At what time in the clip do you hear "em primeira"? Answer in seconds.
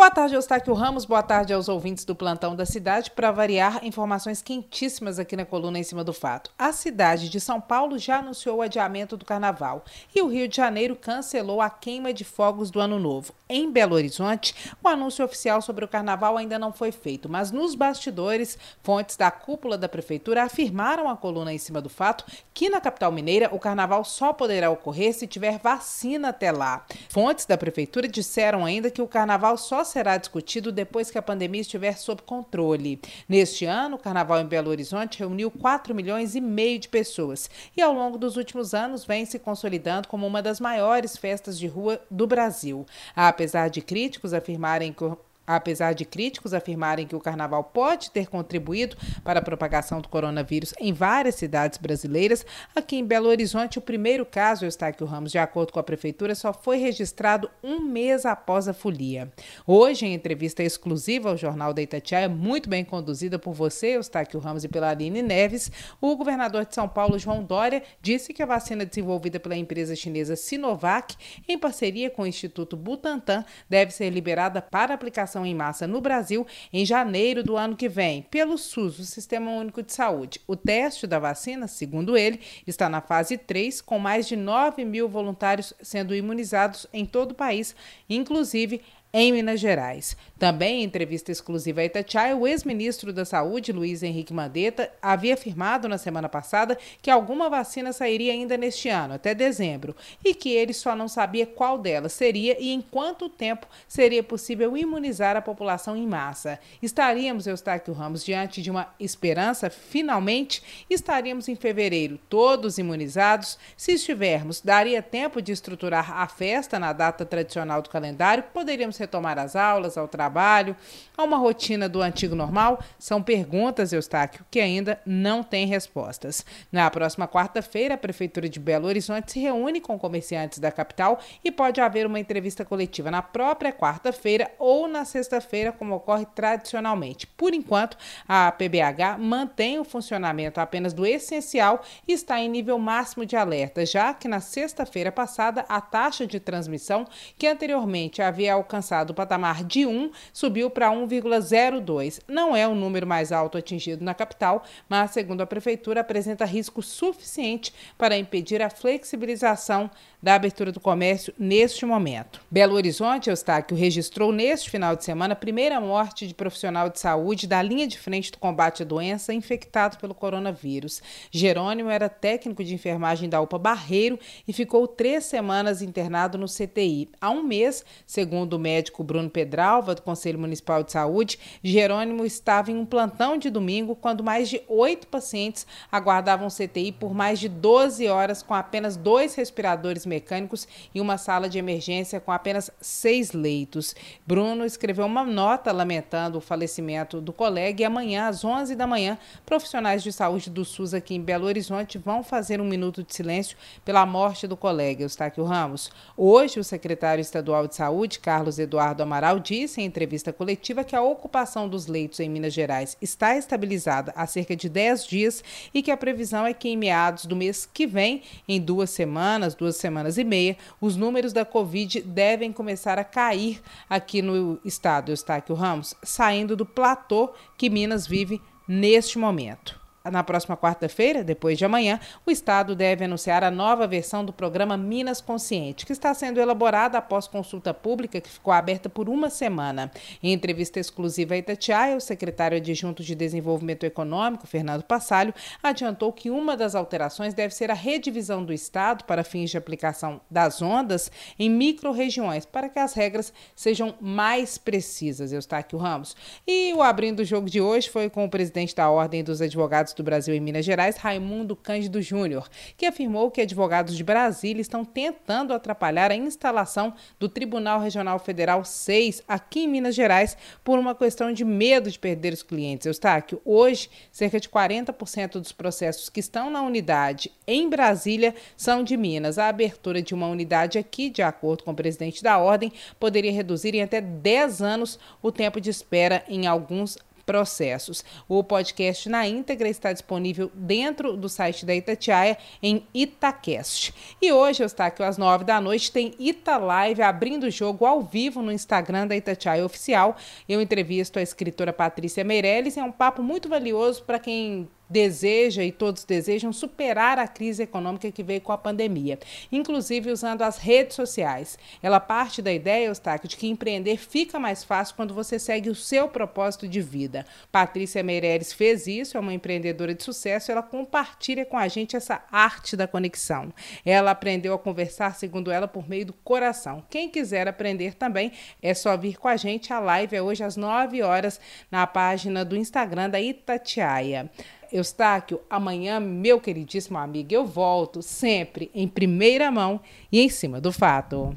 338.74-339.50